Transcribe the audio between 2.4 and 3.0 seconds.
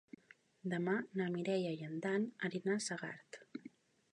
aniran a